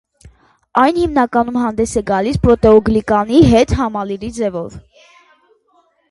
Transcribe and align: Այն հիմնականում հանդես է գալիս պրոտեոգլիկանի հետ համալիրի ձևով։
Այն 0.83 0.95
հիմնականում 0.99 1.57
հանդես 1.63 1.91
է 1.99 2.01
գալիս 2.07 2.39
պրոտեոգլիկանի 2.45 3.41
հետ 3.51 3.73
համալիրի 3.81 4.31
ձևով։ 4.39 4.79